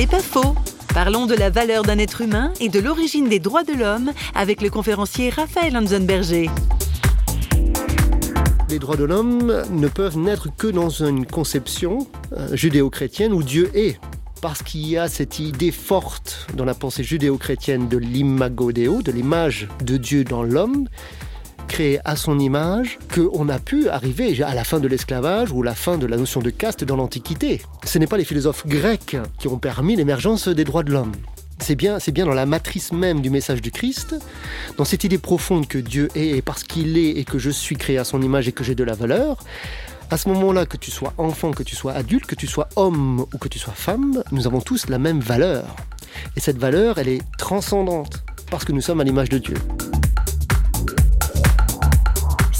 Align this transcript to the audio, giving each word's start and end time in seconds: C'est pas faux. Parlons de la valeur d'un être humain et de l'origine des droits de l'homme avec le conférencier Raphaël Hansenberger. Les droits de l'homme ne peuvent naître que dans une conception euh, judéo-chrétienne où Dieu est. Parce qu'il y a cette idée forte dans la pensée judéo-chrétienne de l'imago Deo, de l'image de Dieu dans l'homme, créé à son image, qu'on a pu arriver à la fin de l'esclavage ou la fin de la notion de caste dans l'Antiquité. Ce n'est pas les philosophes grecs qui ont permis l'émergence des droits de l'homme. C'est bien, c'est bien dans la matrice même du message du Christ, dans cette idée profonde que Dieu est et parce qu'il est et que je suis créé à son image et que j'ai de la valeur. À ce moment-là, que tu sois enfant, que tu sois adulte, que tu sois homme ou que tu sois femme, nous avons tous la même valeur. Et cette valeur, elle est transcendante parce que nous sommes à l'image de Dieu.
C'est 0.00 0.06
pas 0.06 0.20
faux. 0.20 0.54
Parlons 0.94 1.26
de 1.26 1.34
la 1.34 1.50
valeur 1.50 1.82
d'un 1.82 1.98
être 1.98 2.22
humain 2.22 2.54
et 2.58 2.70
de 2.70 2.80
l'origine 2.80 3.28
des 3.28 3.38
droits 3.38 3.64
de 3.64 3.74
l'homme 3.74 4.12
avec 4.34 4.62
le 4.62 4.70
conférencier 4.70 5.28
Raphaël 5.28 5.76
Hansenberger. 5.76 6.48
Les 8.70 8.78
droits 8.78 8.96
de 8.96 9.04
l'homme 9.04 9.62
ne 9.70 9.88
peuvent 9.88 10.16
naître 10.16 10.48
que 10.56 10.68
dans 10.68 10.88
une 10.88 11.26
conception 11.26 12.06
euh, 12.32 12.56
judéo-chrétienne 12.56 13.34
où 13.34 13.42
Dieu 13.42 13.70
est. 13.74 14.00
Parce 14.40 14.62
qu'il 14.62 14.88
y 14.88 14.96
a 14.96 15.06
cette 15.06 15.38
idée 15.38 15.70
forte 15.70 16.46
dans 16.54 16.64
la 16.64 16.72
pensée 16.72 17.04
judéo-chrétienne 17.04 17.86
de 17.86 17.98
l'imago 17.98 18.72
Deo, 18.72 19.02
de 19.02 19.12
l'image 19.12 19.68
de 19.84 19.98
Dieu 19.98 20.24
dans 20.24 20.42
l'homme, 20.42 20.88
créé 21.70 22.00
à 22.04 22.16
son 22.16 22.40
image, 22.40 22.98
qu'on 23.14 23.48
a 23.48 23.60
pu 23.60 23.88
arriver 23.88 24.42
à 24.42 24.54
la 24.54 24.64
fin 24.64 24.80
de 24.80 24.88
l'esclavage 24.88 25.52
ou 25.52 25.62
la 25.62 25.76
fin 25.76 25.98
de 25.98 26.06
la 26.06 26.16
notion 26.16 26.40
de 26.40 26.50
caste 26.50 26.82
dans 26.82 26.96
l'Antiquité. 26.96 27.62
Ce 27.84 27.96
n'est 27.98 28.08
pas 28.08 28.16
les 28.16 28.24
philosophes 28.24 28.66
grecs 28.66 29.16
qui 29.38 29.46
ont 29.46 29.56
permis 29.56 29.94
l'émergence 29.94 30.48
des 30.48 30.64
droits 30.64 30.82
de 30.82 30.90
l'homme. 30.90 31.12
C'est 31.60 31.76
bien, 31.76 32.00
c'est 32.00 32.10
bien 32.10 32.26
dans 32.26 32.34
la 32.34 32.44
matrice 32.44 32.90
même 32.92 33.20
du 33.20 33.30
message 33.30 33.62
du 33.62 33.70
Christ, 33.70 34.16
dans 34.78 34.84
cette 34.84 35.04
idée 35.04 35.18
profonde 35.18 35.68
que 35.68 35.78
Dieu 35.78 36.08
est 36.16 36.30
et 36.30 36.42
parce 36.42 36.64
qu'il 36.64 36.98
est 36.98 37.10
et 37.10 37.24
que 37.24 37.38
je 37.38 37.50
suis 37.50 37.76
créé 37.76 37.98
à 37.98 38.04
son 38.04 38.20
image 38.20 38.48
et 38.48 38.52
que 38.52 38.64
j'ai 38.64 38.74
de 38.74 38.82
la 38.82 38.94
valeur. 38.94 39.38
À 40.10 40.16
ce 40.16 40.28
moment-là, 40.30 40.66
que 40.66 40.76
tu 40.76 40.90
sois 40.90 41.14
enfant, 41.18 41.52
que 41.52 41.62
tu 41.62 41.76
sois 41.76 41.92
adulte, 41.92 42.26
que 42.26 42.34
tu 42.34 42.48
sois 42.48 42.68
homme 42.74 43.26
ou 43.32 43.38
que 43.38 43.48
tu 43.48 43.60
sois 43.60 43.74
femme, 43.74 44.24
nous 44.32 44.48
avons 44.48 44.60
tous 44.60 44.88
la 44.88 44.98
même 44.98 45.20
valeur. 45.20 45.76
Et 46.36 46.40
cette 46.40 46.58
valeur, 46.58 46.98
elle 46.98 47.08
est 47.08 47.22
transcendante 47.38 48.24
parce 48.50 48.64
que 48.64 48.72
nous 48.72 48.80
sommes 48.80 49.00
à 49.00 49.04
l'image 49.04 49.28
de 49.28 49.38
Dieu. 49.38 49.54